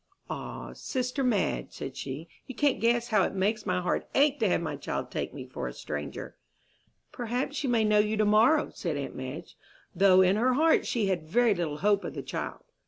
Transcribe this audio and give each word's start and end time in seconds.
"Ah, 0.31 0.73
sister 0.73 1.23
Madge," 1.23 1.67
said 1.73 1.95
she, 1.95 2.27
"you 2.47 2.55
can't 2.55 2.79
guess 2.79 3.09
how 3.09 3.21
it 3.21 3.35
makes 3.35 3.67
my 3.67 3.79
heart 3.81 4.09
ache 4.15 4.39
to 4.39 4.49
have 4.49 4.59
my 4.59 4.75
child 4.75 5.11
take 5.11 5.31
me 5.31 5.45
for 5.45 5.67
a 5.67 5.73
stranger." 5.73 6.35
"Perhaps 7.11 7.57
she 7.57 7.67
may 7.67 7.83
know 7.83 7.99
you 7.99 8.17
to 8.17 8.25
morrow," 8.25 8.71
said 8.73 8.97
aunt 8.97 9.13
Madge; 9.13 9.55
though 9.93 10.21
in 10.23 10.37
her 10.37 10.53
heart 10.55 10.87
she 10.87 11.05
had 11.05 11.29
very 11.29 11.53
little 11.53 11.77
hope 11.77 12.03
of 12.03 12.15
the 12.15 12.23
child. 12.23 12.63